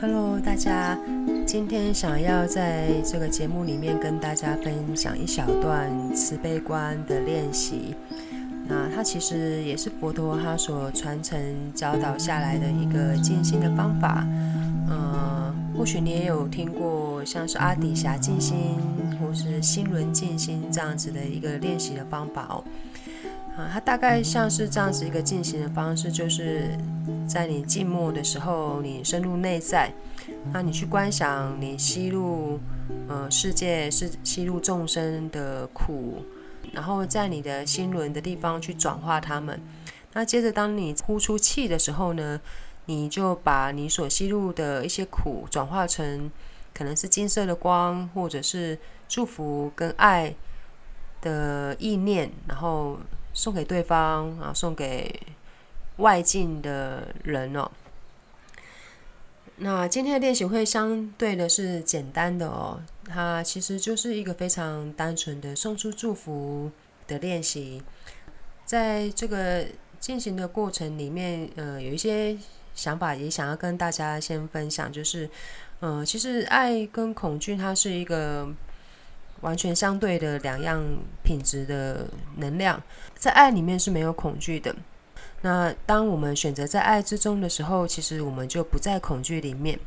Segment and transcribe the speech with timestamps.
[0.00, 0.98] Hello，大家，
[1.46, 7.94] 今天想要在这个节目里面跟大家分享一小段慈悲观的练习。
[8.66, 11.38] 那它其实也是佛陀他所传承
[11.74, 14.26] 教导下来的一个静心的方法。
[14.88, 15.33] 嗯，
[15.76, 18.78] 或许你也有听过像是阿底峡静心
[19.20, 22.64] 或是心轮静心这样子的一个练习的方法哦。
[23.56, 26.76] 啊，它大概像是这样子一个进行的方式，就是
[27.28, 29.92] 在你静默的时候，你深入内在，
[30.52, 32.58] 那你去观想你吸入
[33.08, 36.24] 呃世界是吸入众生的苦，
[36.72, 39.60] 然后在你的心轮的地方去转化它们。
[40.12, 42.40] 那接着当你呼出气的时候呢，
[42.86, 46.30] 你就把你所吸入的一些苦转化成
[46.72, 50.34] 可能是金色的光，或者是祝福跟爱
[51.20, 52.98] 的意念，然后。
[53.36, 55.12] 送给对方啊，送给
[55.96, 57.68] 外境的人哦。
[59.56, 66.70] 那今天的练习会相对的是简单的哦，它其实就是一个非常单纯的送出祝福
[67.08, 67.82] 的练习。
[68.64, 69.66] 在这个
[69.98, 72.38] 进行的过程里面，呃，有一些
[72.74, 75.28] 想法也想要跟大家先分享，就是，
[75.80, 78.48] 呃，其实爱跟恐惧它是一个。
[79.40, 80.82] 完全相对的两样
[81.22, 82.82] 品质的能量，
[83.14, 84.74] 在爱里面是没有恐惧的。
[85.42, 89.78] 那当我们选择在爱之中的时候，其实我们就不在恐惧里面。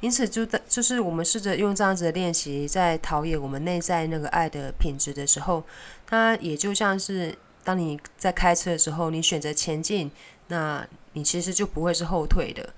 [0.00, 5.62] 因此，就在就是我们试着用这样子的练习，在陶冶我们内在那个爱的品质的时候，
[6.04, 10.10] 它也就像是当你在开车的时候，你选择前进，
[10.48, 12.74] 那你其实就不会是后退的。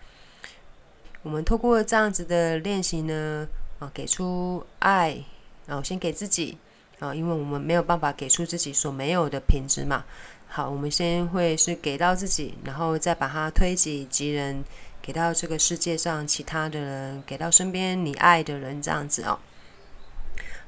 [1.22, 5.24] 我们透过这样子的练习呢，啊，给出爱。
[5.66, 6.58] 然先给自己
[6.98, 10.04] 啊，因为我们没有办法给出自己所没有的品质嘛。
[10.48, 14.64] 好，我们先会是给到自己，然后再把它推己及人，
[15.00, 19.38] 给到这个世界上其他的人，给到身边你爱的人，这样子哦。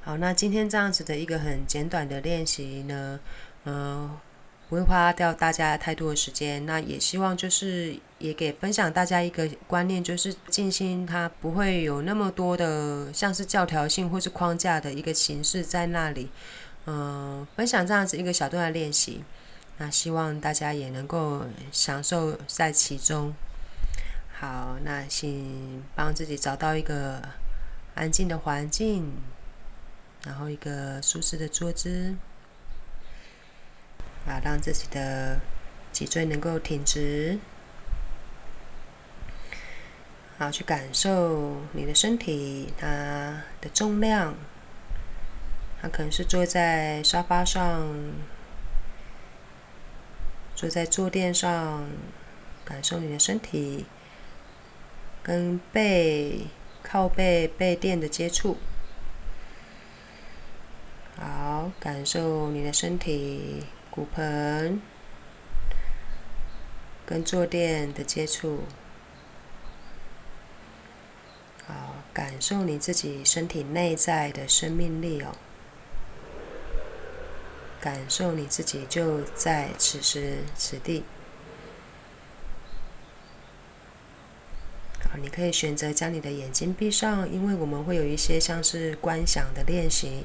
[0.02, 3.18] 好，那今天这样子的一个很简短的练习呢，
[3.64, 4.18] 嗯。
[4.72, 16.30] 不会花掉大家太多的时间，那也希望就是也给分享大家一个观念，就是静心它不会有那么多的像是教条性或是框架的一个形式在那里。
[16.86, 19.22] 嗯，分享这样子一个小段的练习，
[19.76, 23.34] 那希望大家也能够享受在其中。
[24.32, 27.20] 好，那请帮自己找到一个
[27.94, 29.12] 安静的环境，
[30.24, 32.16] 然后一个舒适的坐姿。
[34.26, 35.40] 啊，让自己的
[35.90, 37.38] 脊椎能够挺直，
[40.38, 42.86] 好去感受你的身体它
[43.60, 44.34] 的重量。
[45.80, 47.88] 它可能是坐在沙发上，
[50.54, 51.88] 坐在坐垫上，
[52.64, 53.86] 感受你的身体
[55.24, 56.46] 跟背
[56.84, 58.58] 靠背背垫的接触。
[61.16, 63.64] 好，感受你的身体。
[63.94, 64.80] 骨盆
[67.04, 68.60] 跟坐垫的接触，
[71.66, 75.36] 好，感受你自己身体内在的生命力哦，
[77.82, 81.04] 感受你自己就在此时此地。
[85.04, 90.24] 好，你可以选择将你的眼睛闭上，因为我们会有一些像是观想的练习。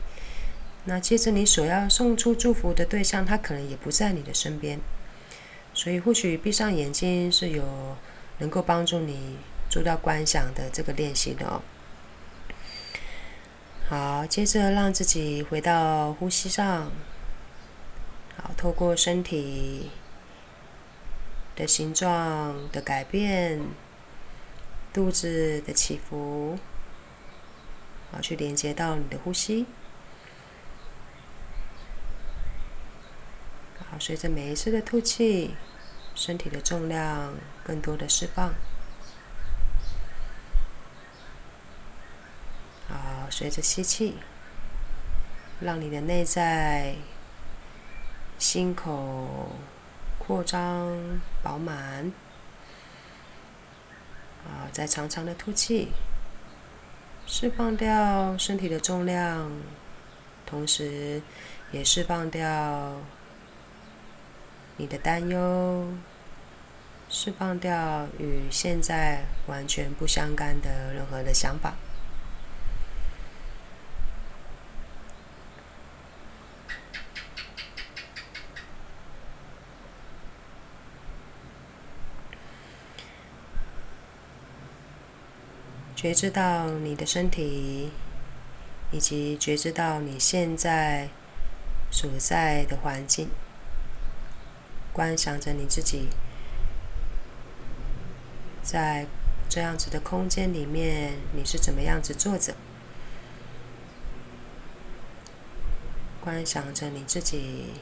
[0.90, 4.80] 那接着，你所要送出祝福的对象，他可能也不在你的身边，
[5.74, 7.98] 所以或许闭上眼睛是有
[8.38, 9.36] 能够帮助你
[9.70, 11.62] 做到观想的这个练习的哦。
[13.90, 16.90] 好，接着让自己回到呼吸上，
[18.38, 19.90] 好，透过身体
[21.58, 23.60] 的形状的改变，
[24.94, 26.58] 肚子的起伏，
[28.10, 29.66] 好，去连接到你的呼吸。
[34.00, 35.56] 随着每一次的吐气，
[36.14, 37.34] 身体的重量
[37.64, 38.54] 更多的释放。
[42.88, 44.16] 好，随着吸气，
[45.60, 46.96] 让你的内在
[48.38, 49.52] 心口
[50.20, 52.12] 扩张饱满。
[54.44, 55.92] 好，再长长的吐气，
[57.26, 59.52] 释放掉身体的重量，
[60.46, 61.22] 同时
[61.72, 63.02] 也释放掉。
[64.78, 65.88] 你的担忧，
[67.10, 71.74] 释放掉与现在完全不相干的任何的想法。
[85.96, 87.92] 觉知到你的身体，
[88.92, 91.10] 以及觉知到你现在
[91.90, 93.30] 所在的环境，
[94.98, 96.08] 观想着你自己
[98.64, 99.06] 在
[99.48, 102.56] 这样子的空间里面，你是怎么样子坐着？
[106.20, 107.74] 观想着你自己，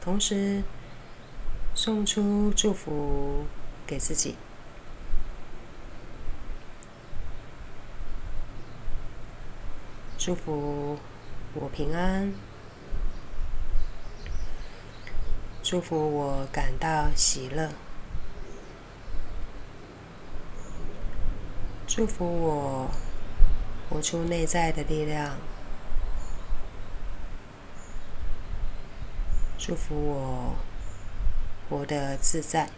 [0.00, 0.62] 同时
[1.74, 3.44] 送出祝福
[3.86, 4.36] 给自己。
[10.16, 10.98] 祝福
[11.52, 12.32] 我平安，
[15.70, 17.68] 祝福我感到喜乐，
[21.86, 22.90] 祝福我
[23.90, 25.36] 活出内在的力量，
[29.58, 30.54] 祝福我
[31.68, 32.70] 活得自在。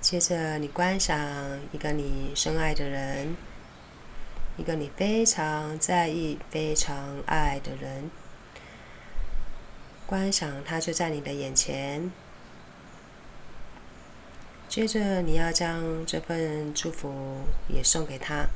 [0.00, 3.36] 接着，你观赏一个你深爱的人，
[4.60, 8.10] 一个你非常在意、非常爱的人。
[10.06, 12.12] 观想他就在你的眼前。
[14.68, 18.48] 接着，你要将这份祝福也送给他。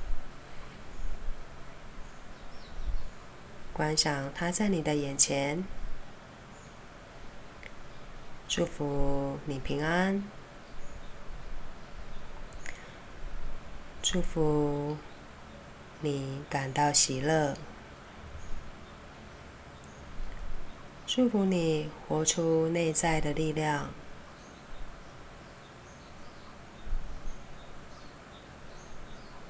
[3.73, 5.65] 观想他在你的眼前，
[8.47, 10.23] 祝福你平安。
[14.03, 14.99] 祝福
[16.05, 17.57] 你感到喜乐，
[21.07, 23.89] 祝福你活出内在的力量，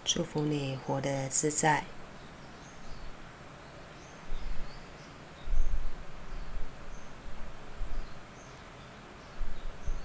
[0.05, 1.83] 祝福你活得自在。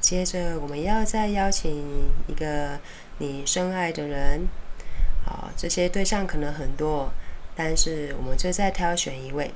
[0.01, 2.79] 接着，我们要再邀请一个
[3.19, 4.47] 你深爱的人。
[5.25, 7.11] 好，这些对象可能很多，
[7.55, 9.51] 但是我们就再挑选一位。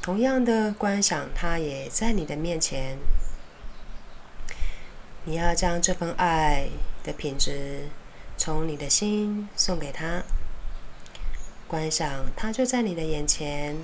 [0.00, 2.98] 同样的观想，他也在你的面前。
[5.24, 6.68] 你要将这份爱
[7.04, 7.88] 的品质
[8.36, 10.22] 从你的心送给他。
[11.68, 13.76] 观想，他就在你的眼前。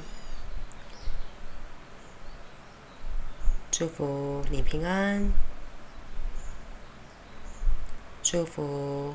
[3.71, 5.31] 祝福你平安。
[8.21, 9.15] 祝福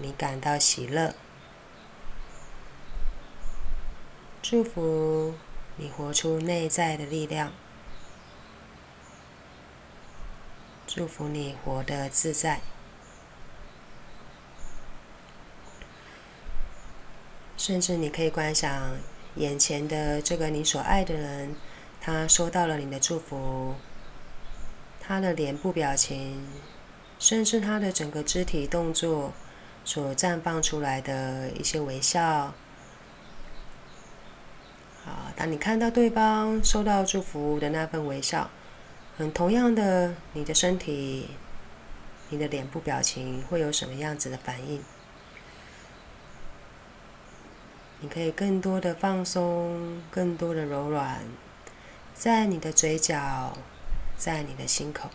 [0.00, 1.12] 你感到喜乐，
[4.40, 5.34] 祝福
[5.76, 7.52] 你活出内在的力量，
[10.86, 12.60] 祝福你活得自在。
[17.56, 18.96] 甚至你可以观想
[19.34, 21.56] 眼前的这个你所爱的人，
[22.00, 23.74] 他收到了你的祝福，
[25.00, 26.46] 他的脸部表情。
[27.18, 29.32] 甚至他的整个肢体动作
[29.88, 32.52] 所绽放出来的一些微笑，
[35.02, 38.50] 好，当你看到对方收到祝福的那份微笑，
[39.16, 41.30] 很同样的，你的身体、
[42.28, 44.82] 你的脸部表情会有什么样子的反应？
[48.00, 51.20] 你可以更多的放松，更多的柔软，
[52.12, 53.56] 在你的嘴角，
[54.18, 55.08] 在你的心口。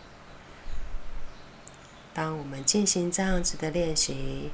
[2.14, 4.50] 当我们进行这样子的练习，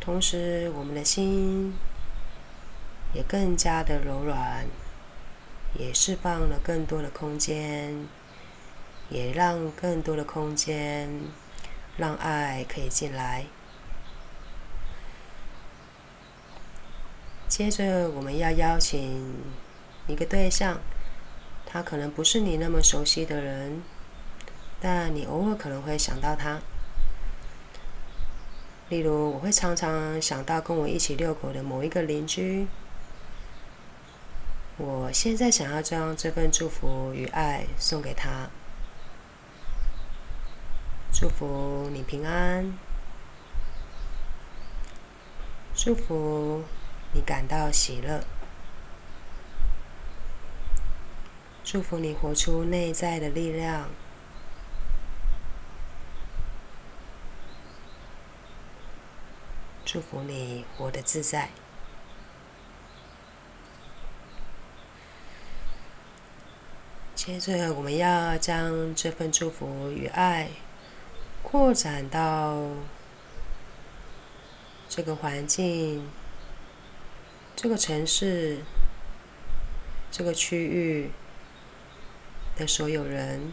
[0.00, 1.74] 同时我们的心
[3.12, 4.64] 也更加的柔软，
[5.78, 8.08] 也释放了更多的空间，
[9.10, 11.10] 也让更多的空间
[11.98, 13.44] 让爱可以进来。
[17.48, 19.34] 接着，我们要邀请
[20.06, 20.80] 一个对象，
[21.66, 23.82] 他可能不是你那么熟悉的人。
[24.84, 26.60] 但你偶尔可能会想到他，
[28.88, 32.66] 例如我会常常想到跟我一起遛狗的某一个邻居。
[34.78, 38.50] 我现在想要将这份祝福与爱送给他，
[41.12, 42.76] 祝福你平安，
[45.76, 46.64] 祝福
[47.12, 48.24] 你感到喜乐，
[51.62, 53.88] 祝福你活出内在的力量。
[59.92, 61.50] 祝福你活得自在。
[67.14, 70.48] 接着我们要将这份祝福与爱
[71.42, 72.68] 扩展到
[74.88, 76.08] 这个环境
[77.54, 78.60] 这个城市
[80.10, 81.10] 这个区域
[82.56, 83.52] 的所有人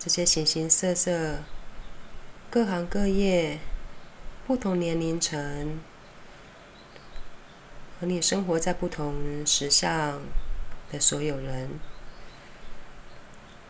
[0.00, 1.44] 这些形形色色
[2.50, 3.60] 各行各业
[4.46, 5.80] 不同年龄层。
[8.00, 10.20] 和你生活在不同时相
[10.90, 11.78] 的所有人，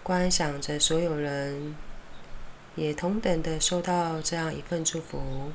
[0.02, 1.76] 观想着所有人
[2.74, 5.52] 也同等的收到这样一份祝福，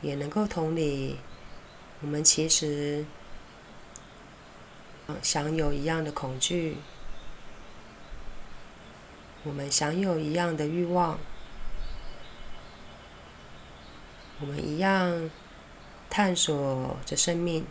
[0.00, 1.18] 也能够同理，
[2.00, 3.04] 我们其实
[5.22, 6.78] 享有一样的恐惧，
[9.44, 11.18] 我们享有一样的欲望，
[14.42, 15.30] 我们一样。
[16.14, 17.64] 探索着生命，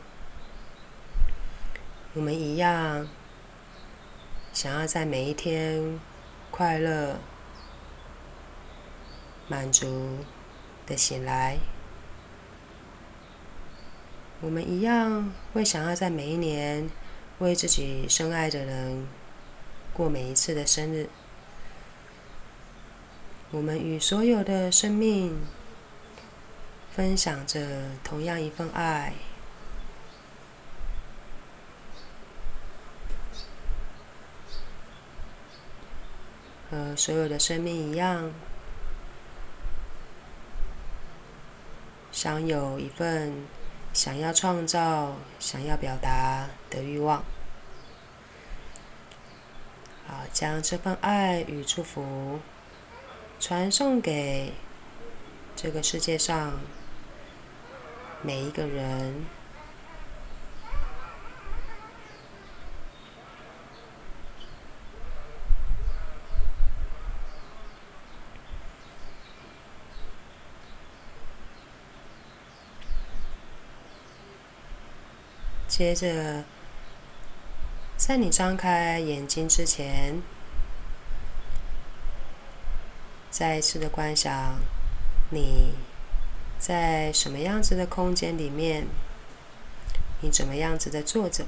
[2.16, 3.08] 我们一样
[4.52, 6.00] 想要在每一天
[6.50, 7.20] 快乐、
[9.48, 10.18] 满足
[10.88, 11.60] 的醒来。
[14.40, 16.90] 我们一样会想要在每一年
[17.38, 19.06] 为自己深爱的人
[19.94, 21.08] 过每一次的生日。
[23.52, 25.38] 我们与所有的生命。
[26.94, 27.60] 分享着
[28.04, 29.14] 同样一份爱，
[36.70, 38.34] 和所有的生命一样，
[42.12, 43.48] 享有一份
[43.94, 47.24] 想要创造、想要表达的欲望。
[50.06, 52.42] 好，将这份爱与祝福
[53.40, 54.52] 传送给
[55.56, 56.60] 这个世界上。
[58.24, 59.26] 每一个人，
[75.68, 76.44] 接着，
[77.98, 80.22] 在你张开眼睛之前，
[83.32, 84.60] 再一次的观想
[85.32, 85.74] 你。
[86.62, 88.86] 在什么样子的空间里面，
[90.22, 91.44] 你怎么样子的坐着？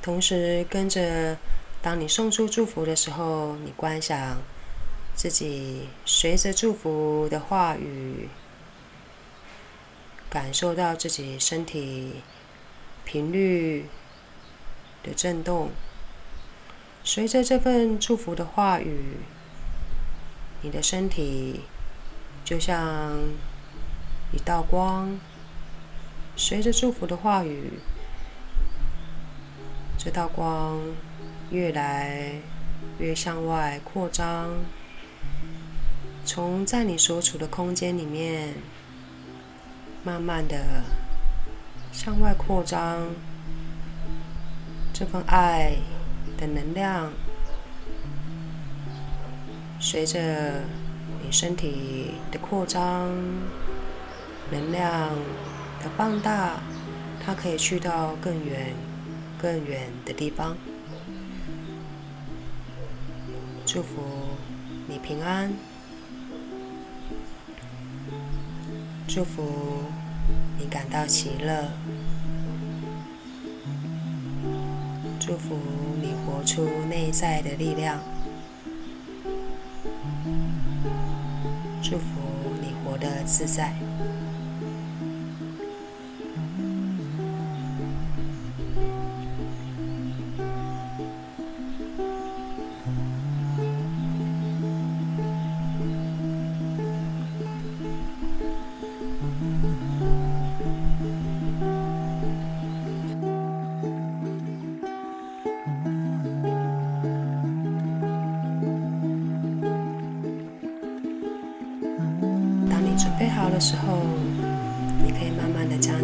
[0.00, 1.36] 同时跟着，
[1.82, 4.40] 当你送出祝福的时候，你观想
[5.16, 8.28] 自己随着祝福的话语，
[10.30, 12.22] 感受到自己身体
[13.04, 13.88] 频率
[15.02, 15.72] 的震动。
[17.04, 19.16] 随着这份祝福的话语，
[20.60, 21.62] 你的身体
[22.44, 23.18] 就像
[24.32, 25.18] 一道光。
[26.36, 27.72] 随着祝福的话语，
[29.98, 30.80] 这道光
[31.50, 32.36] 越来
[32.98, 34.50] 越向外扩张，
[36.24, 38.54] 从在你所处的空间里面，
[40.04, 40.84] 慢慢的
[41.92, 43.08] 向外扩张。
[44.94, 45.76] 这份爱。
[46.42, 47.12] 的能量
[49.78, 50.62] 随着
[51.22, 53.08] 你身体的扩张，
[54.50, 55.10] 能量
[55.80, 56.60] 的放大，
[57.24, 58.74] 它可以去到更远、
[59.40, 60.56] 更远的地方。
[63.64, 64.02] 祝福
[64.88, 65.52] 你平安，
[69.06, 69.84] 祝福
[70.58, 71.70] 你感到喜乐。
[75.24, 75.56] 祝福
[76.00, 78.00] 你活出内在的力量，
[81.80, 82.04] 祝福
[82.60, 83.72] 你活得自在。
[113.22, 113.98] 备好的时候，
[115.00, 115.94] 你可以慢慢的将。